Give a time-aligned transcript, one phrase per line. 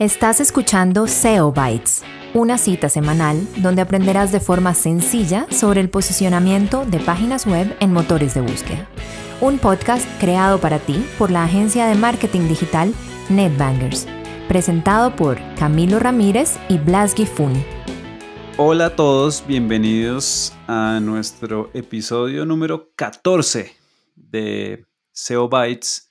[0.00, 6.84] Estás escuchando SEO Bytes, una cita semanal donde aprenderás de forma sencilla sobre el posicionamiento
[6.86, 8.88] de páginas web en motores de búsqueda.
[9.40, 12.94] Un podcast creado para ti por la agencia de marketing digital
[13.28, 14.06] NetBangers,
[14.46, 17.54] presentado por Camilo Ramírez y Blas Gifun.
[18.56, 23.74] Hola a todos, bienvenidos a nuestro episodio número 14
[24.14, 26.07] de SEO Bytes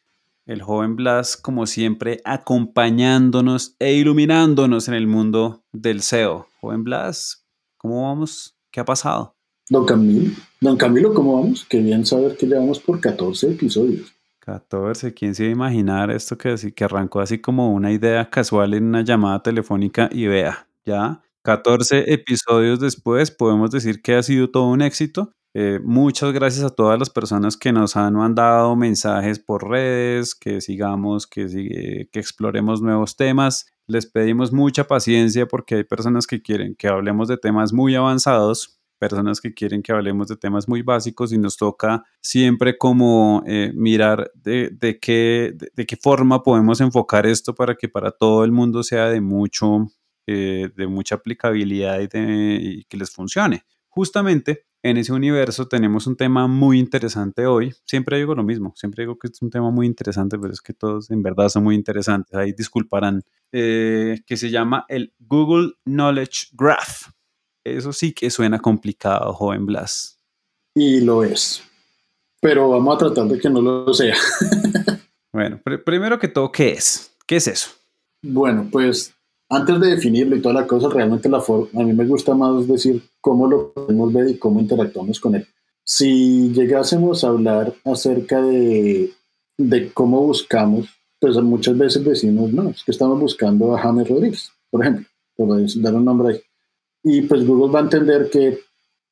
[0.48, 6.48] el joven Blas, como siempre, acompañándonos e iluminándonos en el mundo del SEO.
[6.62, 7.46] Joven Blas,
[7.78, 8.58] ¿cómo vamos?
[8.72, 9.36] ¿Qué ha pasado?
[9.70, 11.66] Don Camilo, don Camilo, ¿cómo vamos?
[11.70, 14.14] Qué bien saber que llevamos por 14 episodios.
[14.40, 18.74] 14, ¿quién se iba a imaginar esto que, que arrancó así como una idea casual
[18.74, 24.50] en una llamada telefónica y vea, ya 14 episodios después podemos decir que ha sido
[24.50, 29.40] todo un éxito eh, muchas gracias a todas las personas que nos han mandado mensajes
[29.40, 33.66] por redes, que sigamos, que, que exploremos nuevos temas.
[33.88, 38.80] Les pedimos mucha paciencia porque hay personas que quieren que hablemos de temas muy avanzados,
[39.00, 43.72] personas que quieren que hablemos de temas muy básicos y nos toca siempre como eh,
[43.74, 48.84] mirar de, qué, de, qué forma podemos enfocar esto para que para todo el mundo
[48.84, 49.88] sea de mucho,
[50.28, 53.66] eh, de mucha aplicabilidad y, y que les funcione.
[53.88, 57.74] Justamente en ese universo tenemos un tema muy interesante hoy.
[57.86, 60.74] Siempre digo lo mismo, siempre digo que es un tema muy interesante, pero es que
[60.74, 62.36] todos en verdad son muy interesantes.
[62.36, 63.24] Ahí disculparán.
[63.54, 67.12] Eh, que se llama el Google Knowledge Graph.
[67.64, 70.20] Eso sí que suena complicado, joven Blas.
[70.76, 71.64] Y lo es.
[72.42, 74.16] Pero vamos a tratar de que no lo sea.
[75.34, 77.16] bueno, primero que todo, ¿qué es?
[77.26, 77.72] ¿Qué es eso?
[78.22, 79.17] Bueno, pues
[79.50, 82.68] antes de definirlo y toda la cosa, realmente la forma, a mí me gusta más
[82.68, 85.48] decir cómo lo podemos ver y cómo interactuamos con él.
[85.84, 89.12] Si llegásemos a hablar acerca de,
[89.58, 90.90] de cómo buscamos,
[91.20, 95.06] pues muchas veces decimos, no, es que estamos buscando a James Rodríguez, por ejemplo,
[95.36, 96.42] por dar un nombre ahí.
[97.04, 98.60] Y pues Google va a entender que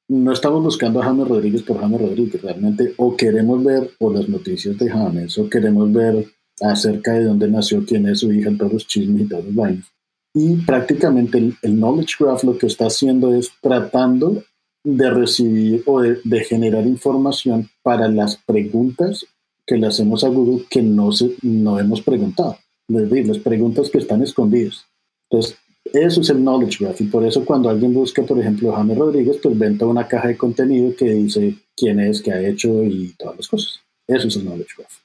[0.09, 4.27] no estamos buscando a James Rodríguez por James Rodríguez, realmente o queremos ver o las
[4.27, 6.27] noticias de James o queremos ver
[6.61, 9.95] acerca de dónde nació, quién es su hija, todos los chismes y todos los vainos.
[10.38, 14.44] Y prácticamente el, Knowledge Graph lo que está haciendo es tratando
[14.84, 19.26] de recibir o de, generar información para las preguntas
[19.66, 22.58] que le hacemos a Google que no, se, no hemos preguntado.
[22.90, 24.86] Es decir, las preguntas que están escondidas.
[25.32, 25.58] Entonces,
[25.94, 27.00] eso es el Knowledge Graph.
[27.00, 30.38] Y por eso cuando alguien busca, por ejemplo, Jaime Rodríguez, pues venta una caja de
[30.38, 33.80] contenido que dice quién es, qué ha hecho y todas las cosas.
[34.06, 34.98] Eso es el Knowledge Graph.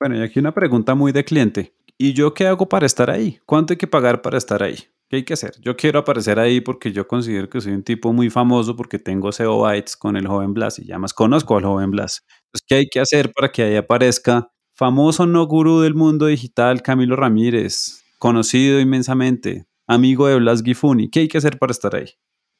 [0.00, 1.74] Bueno, y aquí una pregunta muy de cliente.
[2.00, 3.40] ¿Y yo qué hago para estar ahí?
[3.44, 4.76] ¿Cuánto hay que pagar para estar ahí?
[5.08, 5.54] ¿Qué hay que hacer?
[5.60, 9.32] Yo quiero aparecer ahí porque yo considero que soy un tipo muy famoso porque tengo
[9.32, 12.24] SEO Bytes con el joven Blas y ya más conozco al joven Blas.
[12.44, 16.82] Entonces, ¿qué hay que hacer para que ahí aparezca famoso no gurú del mundo digital
[16.82, 21.10] Camilo Ramírez, conocido inmensamente, amigo de Blas Gifuni?
[21.10, 22.10] ¿Qué hay que hacer para estar ahí?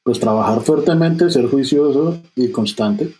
[0.02, 3.14] Pues trabajar fuertemente, ser juicioso y constante.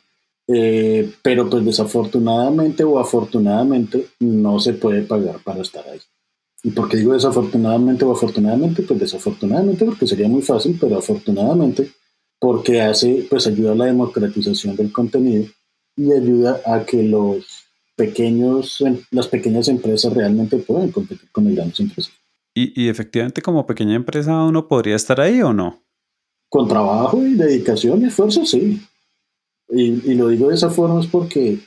[0.51, 6.01] Eh, pero pues desafortunadamente o afortunadamente no se puede pagar para estar ahí.
[6.63, 8.83] ¿Y por qué digo desafortunadamente o afortunadamente?
[8.83, 11.91] Pues desafortunadamente porque sería muy fácil, pero afortunadamente
[12.41, 15.47] porque hace, pues ayuda a la democratización del contenido
[15.97, 17.65] y ayuda a que los
[17.97, 22.13] pequeños, las pequeñas empresas realmente puedan competir con las grandes empresas.
[22.55, 25.83] ¿Y, y efectivamente como pequeña empresa uno podría estar ahí o no?
[26.49, 28.81] Con trabajo y dedicación y esfuerzo, sí.
[29.71, 31.59] Y, lo digo de esa forma es porque,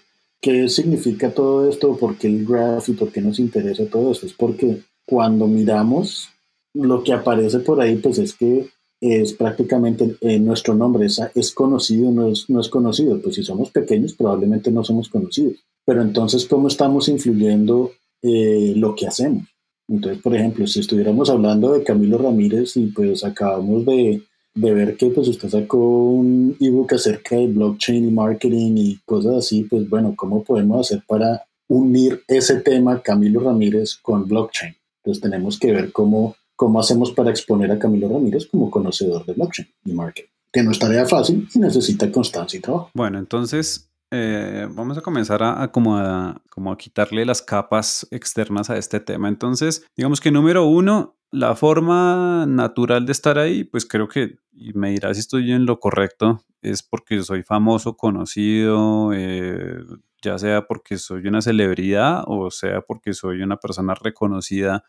[0.41, 1.95] ¿qué significa todo esto?
[1.97, 4.25] ¿Por qué el graph y por qué nos interesa todo esto?
[4.25, 6.29] Es porque cuando miramos
[6.73, 8.67] lo que aparece por ahí, pues es que
[9.01, 13.19] es prácticamente eh, nuestro nombre es, es conocido, no es, no es conocido.
[13.21, 15.55] Pues si somos pequeños, probablemente no somos conocidos.
[15.85, 17.91] Pero entonces, ¿cómo estamos influyendo
[18.21, 19.47] eh, lo que hacemos?
[19.87, 24.21] Entonces, por ejemplo, si estuviéramos hablando de Camilo Ramírez y pues acabamos de,
[24.53, 29.35] de ver que pues usted sacó un ebook acerca de blockchain y marketing y cosas
[29.35, 34.75] así, pues bueno, ¿cómo podemos hacer para unir ese tema Camilo Ramírez con blockchain?
[35.03, 39.33] Entonces tenemos que ver cómo, cómo hacemos para exponer a Camilo Ramírez como conocedor de
[39.33, 42.91] blockchain y marketing, que no es tarea fácil y necesita constancia y trabajo.
[42.93, 48.69] Bueno, entonces eh, vamos a comenzar a, como a, como a quitarle las capas externas
[48.69, 49.29] a este tema.
[49.29, 54.73] Entonces, digamos que número uno, la forma natural de estar ahí, pues creo que, y
[54.73, 59.79] me dirás si estoy en lo correcto, es porque soy famoso, conocido, eh,
[60.21, 64.83] ya sea porque soy una celebridad o sea porque soy una persona reconocida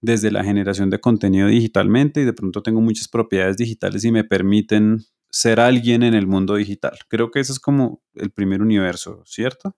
[0.00, 4.24] desde la generación de contenido digitalmente y de pronto tengo muchas propiedades digitales y me
[4.24, 6.96] permiten ser alguien en el mundo digital.
[7.08, 9.74] Creo que ese es como el primer universo, ¿cierto?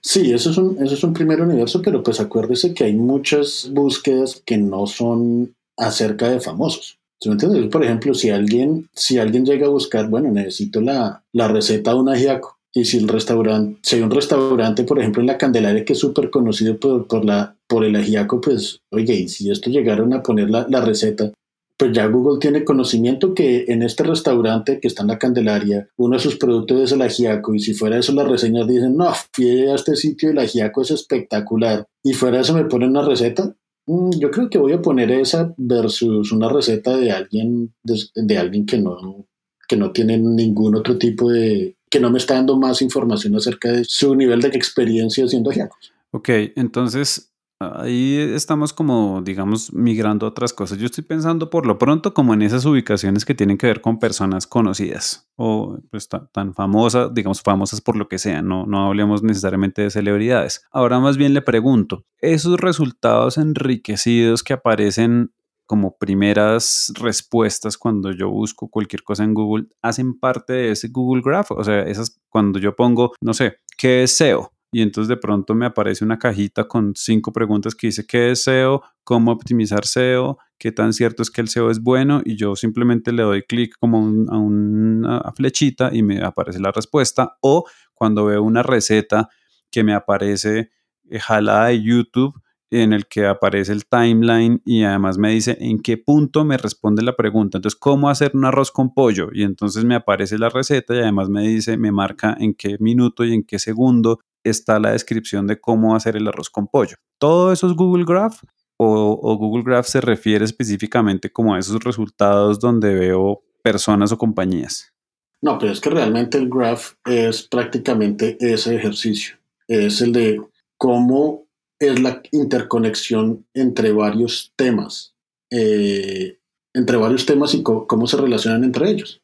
[0.00, 3.70] Sí, eso es, un, eso es un primer universo, pero pues acuérdese que hay muchas
[3.72, 6.98] búsquedas que no son acerca de famosos.
[7.24, 7.70] ¿Sí me entiendes?
[7.70, 11.96] Por ejemplo, si alguien, si alguien llega a buscar, bueno, necesito la, la receta de
[11.96, 15.86] un ajiaco, y si el restaurante, si hay un restaurante, por ejemplo, en la Candelaria
[15.86, 19.70] que es súper conocido por, por, la, por el ajiaco, pues, oye, y si esto
[19.70, 21.32] llegaron a poner la, la, receta,
[21.78, 26.16] pues ya Google tiene conocimiento que en este restaurante que está en la Candelaria, uno
[26.16, 29.62] de sus productos es el ajiaco, y si fuera eso las reseñas dicen, no, fui
[29.62, 33.54] a este sitio, el ajiaco es espectacular, y fuera eso me ponen una receta,
[33.86, 38.78] yo creo que voy a poner esa versus una receta de alguien, de, alguien que
[38.78, 39.26] no,
[39.68, 43.70] que no tiene ningún otro tipo de, que no me está dando más información acerca
[43.70, 45.92] de su nivel de experiencia siendo ajiacos.
[46.12, 50.78] Ok, entonces ahí estamos como, digamos, migrando a otras cosas.
[50.78, 53.98] Yo estoy pensando por lo pronto como en esas ubicaciones que tienen que ver con
[53.98, 59.22] personas conocidas o pues, tan, famosas, digamos, famosas por lo que sea, no, no hablemos
[59.22, 60.64] necesariamente de celebridades.
[60.70, 65.32] Ahora más bien le pregunto, esos resultados enriquecidos que aparecen
[65.66, 71.22] como primeras respuestas cuando yo busco cualquier cosa en Google hacen parte de ese Google
[71.24, 71.52] Graph.
[71.52, 74.53] O sea, esas cuando yo pongo, no sé, ¿qué es SEO?
[74.74, 78.42] Y entonces de pronto me aparece una cajita con cinco preguntas que dice qué es
[78.42, 82.56] SEO, cómo optimizar SEO, qué tan cierto es que el SEO es bueno y yo
[82.56, 87.36] simplemente le doy clic como a una flechita y me aparece la respuesta.
[87.40, 89.28] O cuando veo una receta
[89.70, 90.72] que me aparece
[91.08, 92.34] eh, jalada de YouTube
[92.82, 97.02] en el que aparece el timeline y además me dice en qué punto me responde
[97.02, 97.58] la pregunta.
[97.58, 99.28] Entonces, ¿cómo hacer un arroz con pollo?
[99.32, 103.24] Y entonces me aparece la receta y además me dice, me marca en qué minuto
[103.24, 106.96] y en qué segundo está la descripción de cómo hacer el arroz con pollo.
[107.18, 108.42] ¿Todo eso es Google Graph?
[108.76, 114.92] ¿O, Google Graph se refiere específicamente como a esos resultados donde veo personas o compañías?
[115.40, 119.36] No, pero es que realmente el graph es prácticamente ese ejercicio.
[119.68, 120.40] Es el de
[120.76, 121.43] cómo
[121.78, 125.14] es la interconexión entre varios temas,
[125.50, 126.38] eh,
[126.72, 129.22] entre varios temas y cómo se relacionan entre ellos.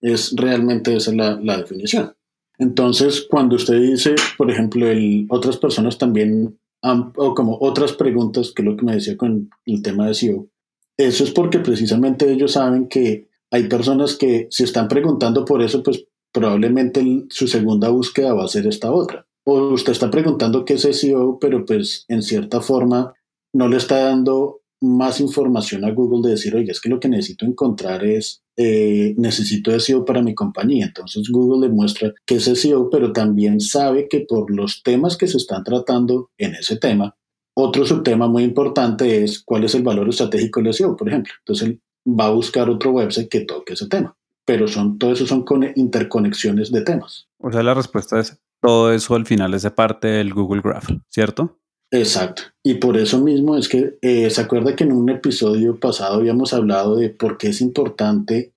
[0.00, 2.14] Es realmente esa la, definición.
[2.58, 8.62] Entonces, cuando usted dice, por ejemplo, el, otras personas también, o como otras preguntas, que
[8.62, 10.48] es lo que me decía con el tema de SEO,
[10.96, 15.82] eso es porque precisamente ellos saben que hay personas que si están preguntando por eso,
[15.82, 20.82] pues probablemente su segunda búsqueda va a ser esta otra usted está preguntando qué es
[20.82, 23.14] SEO, pero pues en cierta forma
[23.52, 27.08] no le está dando más información a Google de decir, oye, es que lo que
[27.08, 30.86] necesito encontrar es, eh, necesito SEO para mi compañía.
[30.86, 35.26] Entonces Google le muestra que es SEO, pero también sabe que por los temas que
[35.26, 37.16] se están tratando en ese tema,
[37.54, 41.32] otro subtema muy importante es cuál es el valor estratégico del SEO, por ejemplo.
[41.40, 44.14] Entonces él va a buscar otro website que toque ese tema.
[44.44, 47.28] Pero son, todo eso son interconexiones de temas.
[47.38, 50.90] O sea, la respuesta es todo eso al final es de parte del Google Graph,
[51.08, 51.58] ¿cierto?
[51.90, 52.42] Exacto.
[52.62, 56.52] Y por eso mismo es que eh, se acuerda que en un episodio pasado habíamos
[56.52, 58.52] hablado de por qué es importante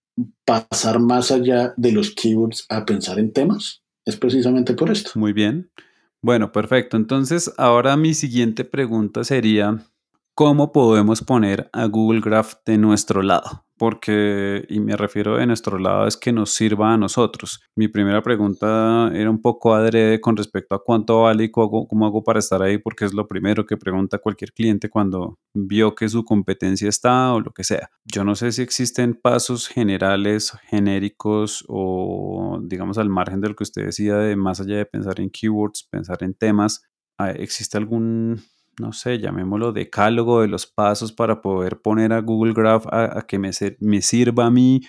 [0.46, 3.84] pasar más allá de los keywords a pensar en temas.
[4.06, 5.12] Es precisamente por esto.
[5.16, 5.72] Muy bien.
[6.22, 6.98] Bueno, perfecto.
[6.98, 9.84] Entonces, ahora mi siguiente pregunta sería,
[10.36, 13.66] ¿cómo podemos poner a Google Graph de nuestro lado?
[13.82, 17.62] porque, y me refiero de nuestro lado, es que nos sirva a nosotros.
[17.76, 22.24] Mi primera pregunta era un poco adrede con respecto a cuánto vale y cómo hago,
[22.24, 26.24] para estar ahí, porque es lo primero que pregunta cualquier cliente cuando vio que su
[26.24, 27.90] competencia está o lo que sea.
[28.06, 33.64] Yo no sé si existen pasos generales, genéricos o, digamos, al margen de lo que
[33.64, 36.84] usted decía, de más allá de pensar en keywords, pensar en temas,
[37.18, 38.44] ¿existe algún
[38.82, 43.38] no sé, llamémoslo decálogo de los pasos para poder poner a Google Graph a, que
[43.38, 44.82] me, me, sirva a mí.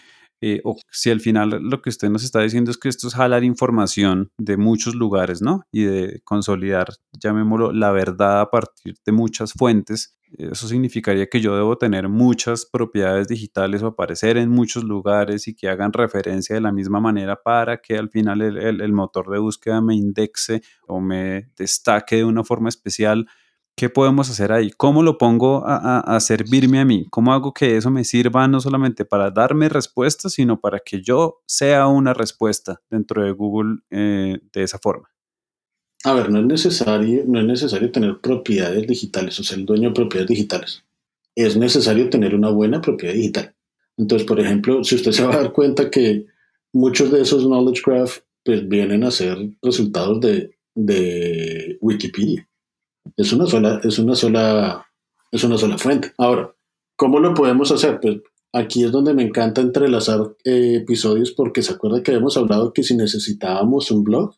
[0.45, 3.15] Eh, o si al final lo que usted nos está diciendo es que esto es
[3.15, 5.63] jalar información de muchos lugares, ¿no?
[5.71, 10.17] Y de consolidar, llamémoslo, la verdad a partir de muchas fuentes.
[10.37, 15.55] Eso significaría que yo debo tener muchas propiedades digitales o aparecer en muchos lugares y
[15.55, 19.39] que hagan referencia de la misma manera para que al final el, el motor de
[19.39, 23.27] búsqueda me indexe o me destaque de una forma especial
[23.75, 24.71] ¿Qué podemos hacer ahí?
[24.71, 27.07] ¿Cómo lo pongo a, servirme a mí?
[27.11, 31.41] ¿Cómo hago que eso me sirva no solamente para darme respuestas, sino para que yo
[31.47, 35.09] sea una respuesta dentro de Google eh, de esa forma?
[36.05, 39.89] A ver, no es, necesario, no es necesario tener propiedades digitales o ser el dueño
[39.89, 40.85] de propiedades digitales.
[41.35, 43.55] Es necesario tener una buena propiedad digital.
[43.97, 46.27] Entonces, por ejemplo, si usted se va a dar cuenta que
[46.73, 52.49] muchos de esos knowledge graph pues, vienen a ser resultados de, de Wikipedia.
[53.17, 54.87] Es una sola, es una sola,
[55.31, 56.13] es una sola fuente.
[56.19, 56.55] Ahora,
[56.97, 58.01] ¿cómo lo podemos hacer?
[58.01, 58.19] Pues
[58.53, 62.83] aquí es donde me encanta entrelazar eh, episodios porque se acuerda que habíamos hablado que
[62.83, 64.37] si necesitábamos un blog,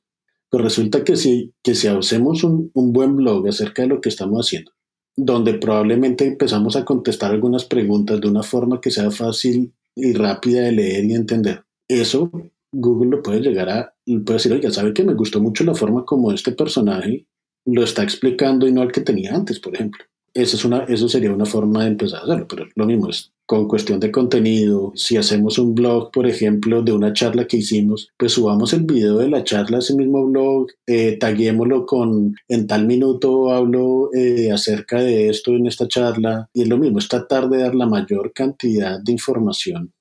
[0.50, 4.08] pues resulta que si, que si hacemos un, un, buen blog acerca de lo que
[4.08, 4.72] estamos haciendo
[5.16, 10.62] donde probablemente empezamos a contestar algunas preguntas de una forma que sea fácil y rápida
[10.62, 11.64] de leer y entender.
[11.88, 12.30] Eso
[12.72, 16.04] Google lo puede llegar a, puede decir, oiga, ¿sabe que me gustó mucho la forma
[16.04, 17.26] como este personaje
[17.64, 20.04] lo está explicando y no al que tenía antes, por ejemplo?
[20.32, 23.32] Eso, es una, eso sería una forma de empezar a hacerlo, pero lo mismo es
[23.46, 24.92] con cuestión de contenido.
[24.96, 29.18] Si hacemos un blog, por ejemplo, de una charla que hicimos, pues subamos el video
[29.18, 34.50] de la charla a ese mismo blog, eh, taguémoslo con en tal minuto hablo eh,
[34.50, 36.48] acerca de esto en esta charla.
[36.52, 39.92] Y es lo mismo, es tratar de dar la mayor cantidad de información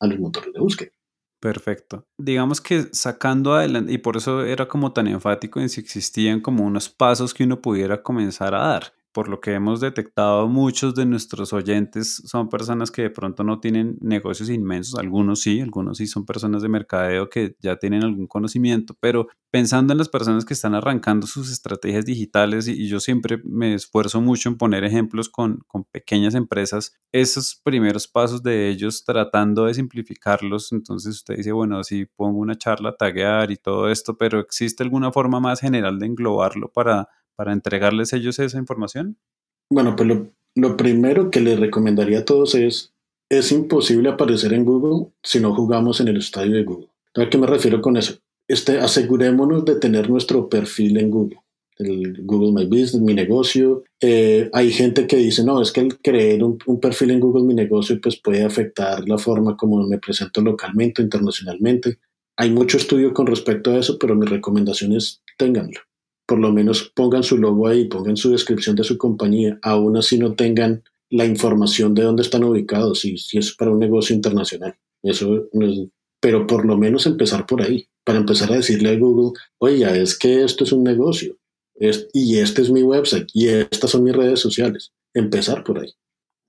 [0.00, 0.90] a los motores de búsqueda.
[1.42, 2.06] Perfecto.
[2.18, 6.64] Digamos que sacando adelante, y por eso era como tan enfático en si existían como
[6.64, 11.04] unos pasos que uno pudiera comenzar a dar por lo que hemos detectado, muchos de
[11.06, 16.06] nuestros oyentes son personas que de pronto no tienen negocios inmensos, algunos sí, algunos sí
[16.06, 20.54] son personas de mercadeo que ya tienen algún conocimiento, pero pensando en las personas que
[20.54, 25.58] están arrancando sus estrategias digitales, y, yo siempre me esfuerzo mucho en poner ejemplos con,
[25.66, 31.84] con pequeñas empresas, esos primeros pasos de ellos tratando de simplificarlos, entonces usted dice, bueno,
[31.84, 36.06] si pongo una charla, taguear y todo esto, pero ¿existe alguna forma más general de
[36.06, 39.16] englobarlo para para entregarles ellos esa información?
[39.70, 40.08] Bueno, pues
[40.54, 42.92] lo, primero que les recomendaría a todos es,
[43.28, 46.88] es imposible aparecer en Google si no jugamos en el estadio de Google.
[47.14, 48.14] ¿A qué me refiero con eso?
[48.48, 51.38] Este, asegurémonos de tener nuestro perfil en Google.
[51.78, 53.82] El Google My Business, mi negocio.
[54.00, 57.44] Eh, hay gente que dice, no, es que el crear un, un, perfil en Google
[57.44, 61.98] Mi Negocio pues puede afectar la forma como me presento localmente, internacionalmente.
[62.36, 65.80] Hay mucho estudio con respecto a eso, pero mi recomendación es ténganlo
[66.26, 70.18] por lo menos pongan su logo ahí, pongan su descripción de su compañía, aún así
[70.18, 74.74] no tengan la información de dónde están ubicados, si, si es para un negocio internacional.
[75.02, 75.48] Eso
[76.20, 80.16] pero por lo menos empezar por ahí, para empezar a decirle a Google, oye, es
[80.16, 81.36] que esto es un negocio,
[82.12, 84.92] y este es mi website, y estas son mis redes sociales.
[85.14, 85.92] Empezar por ahí.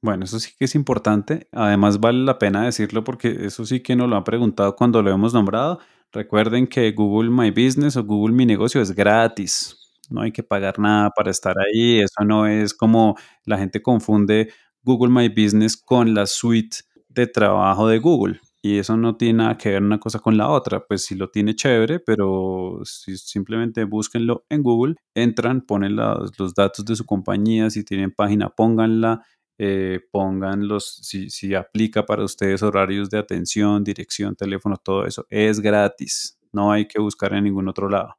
[0.03, 1.47] Bueno, eso sí que es importante.
[1.51, 5.09] Además, vale la pena decirlo porque eso sí que nos lo han preguntado cuando lo
[5.09, 5.79] hemos nombrado.
[6.13, 9.75] Recuerden que Google My Business o Google Mi Negocio es gratis.
[10.11, 11.99] No hay que pagar nada para estar ahí.
[11.99, 13.15] Eso no es como
[13.45, 14.53] la gente confunde
[14.83, 16.77] Google My Business con la suite
[17.09, 18.39] de trabajo de Google.
[18.61, 20.85] Y eso no tiene nada que ver una cosa con la otra.
[20.85, 26.85] Pues si lo tiene chévere, pero si simplemente búsquenlo en Google, entran, ponen los datos
[26.85, 29.23] de su compañía, si tienen página, pónganla
[29.57, 35.25] eh, pongan los, si, si aplica para ustedes horarios de atención, dirección, teléfono, todo eso,
[35.29, 38.15] es gratis, no hay que buscar en ningún otro lado.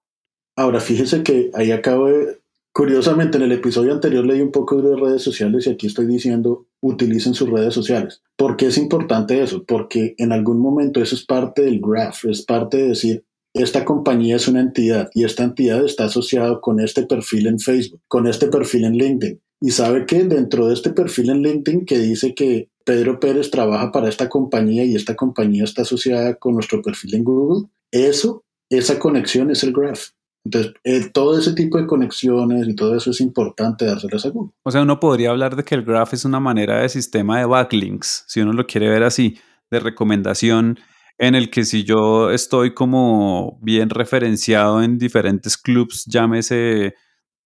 [0.56, 2.40] Ahora, fíjese que ahí acabo de,
[2.72, 6.66] curiosamente en el episodio anterior leí un poco de redes sociales y aquí estoy diciendo
[6.80, 8.22] utilicen sus redes sociales.
[8.36, 9.64] ¿Por qué es importante eso?
[9.64, 13.24] Porque en algún momento eso es parte del graph, es parte de decir,
[13.54, 18.00] esta compañía es una entidad y esta entidad está asociada con este perfil en Facebook,
[18.08, 21.97] con este perfil en LinkedIn, y sabe que dentro de este perfil en LinkedIn que
[21.97, 26.83] dice que Pedro Pérez trabaja para esta compañía y esta compañía está asociada con nuestro
[26.83, 30.09] perfil en Google, eso, esa conexión es el graph.
[30.44, 34.52] Entonces, eh, todo ese tipo de conexiones y todo eso es importante dárselas a Google.
[34.64, 37.47] O sea, uno podría hablar de que el graph es una manera de sistema de
[37.47, 39.38] backlinks, si uno lo quiere ver así,
[39.71, 40.78] de recomendación,
[41.16, 46.97] en el que si yo estoy como bien referenciado en diferentes clubs, llámese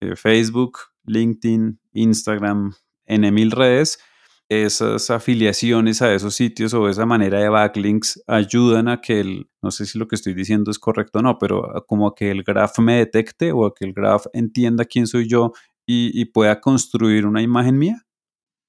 [0.01, 2.75] eh, Facebook, LinkedIn, Instagram,
[3.07, 3.99] en mil redes,
[4.49, 9.71] esas afiliaciones a esos sitios o esa manera de backlinks ayudan a que el, no
[9.71, 12.43] sé si lo que estoy diciendo es correcto o no, pero como a que el
[12.45, 15.53] graph me detecte o a que el graph entienda quién soy yo
[15.91, 18.07] y, pueda construir una imagen mía.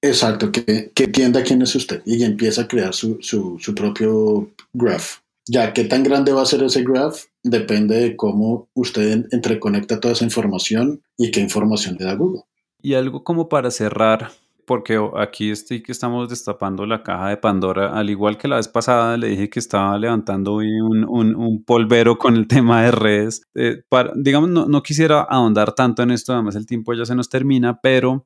[0.02, 4.50] Exacto, que, que, entienda quién es usted y empieza a crear su, su, su propio
[4.72, 5.18] graph.
[5.52, 10.12] Ya qué tan grande va a ser ese graph depende de cómo usted entreconecta toda
[10.12, 12.42] esa información y qué información le da Google.
[12.80, 14.30] Y algo como para cerrar,
[14.64, 18.68] porque aquí estoy que estamos destapando la caja de Pandora, al igual que la vez
[18.68, 23.42] pasada le dije que estaba levantando un, un, polvero con el tema de redes.
[23.56, 27.16] Eh, para, digamos, no, no quisiera ahondar tanto en esto, además el tiempo ya se
[27.16, 28.24] nos termina, pero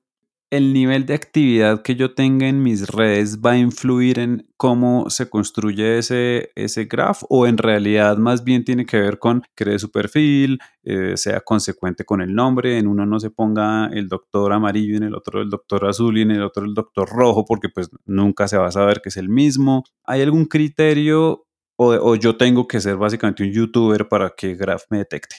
[0.56, 5.10] el nivel de actividad que yo tenga en mis redes va a influir en cómo
[5.10, 9.78] se construye ese, ese graph o en realidad más bien tiene que ver con cree
[9.78, 14.52] su perfil, eh, sea consecuente con el nombre, en uno no se ponga el doctor
[14.52, 17.68] amarillo, en el otro el doctor azul y en el otro el doctor rojo porque
[17.68, 19.82] pues nunca se va a saber que es el mismo.
[20.04, 21.46] ¿Hay algún criterio
[21.76, 25.36] o, yo tengo que ser básicamente un youtuber para que graph me detecte?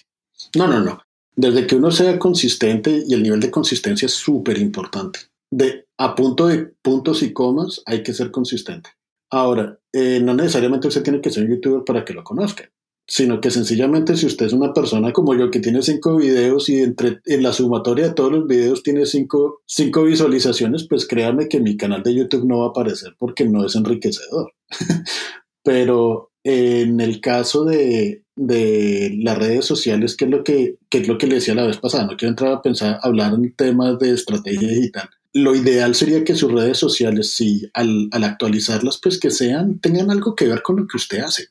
[0.57, 1.00] No, no, no.
[1.36, 5.20] Desde que uno sea consistente y el nivel de consistencia es súper importante.
[5.51, 8.89] De a punto de puntos y comas hay que ser consistente.
[9.30, 12.70] Ahora, eh, no necesariamente usted tiene que ser youtuber para que lo conozca.
[13.08, 16.80] sino que sencillamente si usted es una persona como yo que tiene cinco videos y
[16.82, 21.60] entre, en la sumatoria de todos los videos tiene cinco, cinco visualizaciones, pues créame que
[21.60, 24.54] mi canal de YouTube no va a aparecer porque no es enriquecedor.
[25.63, 31.08] Pero en el caso de, de las redes sociales, que es lo que, que, es
[31.08, 33.98] lo que le decía la vez pasada, no quiero entrar a pensar, hablar en temas
[34.00, 35.10] de estrategia digital.
[35.34, 40.10] Lo ideal sería que sus redes sociales, sí, al, al actualizarlas, pues que sean, tengan
[40.12, 41.50] algo que ver con lo que usted hace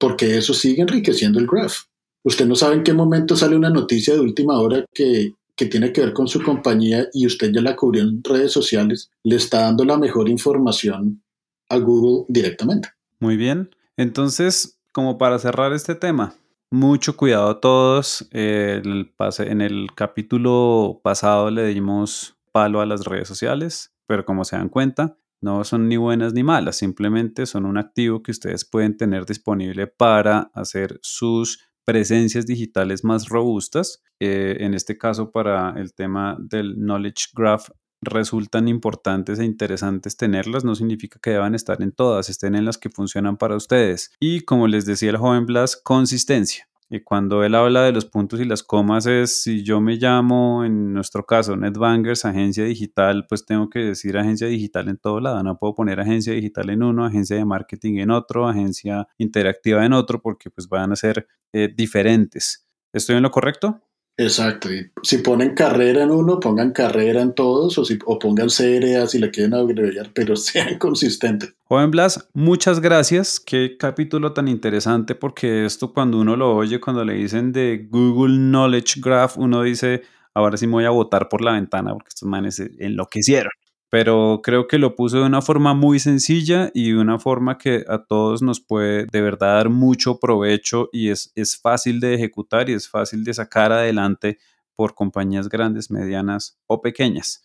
[0.00, 1.82] porque eso sigue enriqueciendo el graph.
[2.24, 5.92] Usted no sabe en qué momento sale una noticia de última hora que, que tiene
[5.92, 9.60] que ver con su compañía y usted ya la cubrió en redes sociales, le está
[9.60, 11.22] dando la mejor información
[11.68, 12.88] a Google directamente.
[13.20, 13.74] Muy bien.
[13.98, 16.34] Entonces, como para cerrar este tema,
[16.70, 18.28] mucho cuidado a todos.
[18.32, 24.68] En el capítulo pasado le dimos palo a las redes sociales, pero como se dan
[24.68, 29.24] cuenta, no son ni buenas ni malas, simplemente son un activo que ustedes pueden tener
[29.24, 34.02] disponible para hacer sus presencias digitales más robustas.
[34.20, 37.70] Eh, en este caso, para el tema del Knowledge Graph,
[38.02, 42.78] resultan importantes e interesantes tenerlas, no significa que deban estar en todas, estén en las
[42.78, 44.12] que funcionan para ustedes.
[44.20, 46.66] Y como les decía el joven Blas, consistencia.
[46.92, 50.64] Y cuando él habla de los puntos y las comas es, si yo me llamo,
[50.64, 55.40] en nuestro caso, NetBangers, agencia digital, pues tengo que decir agencia digital en todo lado.
[55.44, 59.92] No puedo poner agencia digital en uno, agencia de marketing en otro, agencia interactiva en
[59.92, 62.66] otro, porque pues van a ser eh, diferentes.
[62.92, 63.80] ¿Estoy en lo correcto?
[64.20, 64.70] Exacto.
[64.70, 69.06] Y si ponen carrera en uno, pongan carrera en todos o, si, o pongan CRA
[69.06, 71.54] si le quieren abreviar, pero sean consistentes.
[71.64, 73.40] Joven Blas, muchas gracias.
[73.40, 78.36] Qué capítulo tan interesante porque esto cuando uno lo oye, cuando le dicen de Google
[78.36, 80.02] Knowledge Graph, uno dice,
[80.34, 83.52] ahora sí me voy a votar por la ventana porque estos manes enloquecieron
[83.90, 87.84] pero creo que lo puso de una forma muy sencilla y de una forma que
[87.88, 92.70] a todos nos puede de verdad dar mucho provecho y es, es fácil de ejecutar
[92.70, 94.38] y es fácil de sacar adelante
[94.76, 97.42] por compañías grandes, medianas o pequeñas.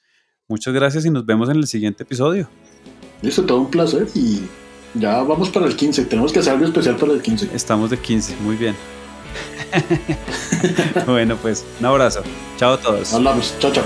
[0.47, 2.47] Muchas gracias y nos vemos en el siguiente episodio.
[3.23, 4.41] Listo, todo un placer y
[4.93, 6.05] ya vamos para el 15.
[6.05, 7.49] Tenemos que hacer algo especial para el 15.
[7.53, 8.75] Estamos de 15, muy bien.
[11.07, 12.21] bueno, pues un abrazo.
[12.57, 13.13] Chao a todos.
[13.13, 13.55] Hablamos.
[13.59, 13.83] Chao, chao.